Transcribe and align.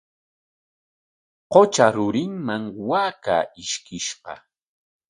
Qutra 1.51 1.87
rurinman 1.95 2.63
waakaa 2.87 3.43
ishkishqa. 3.61 4.33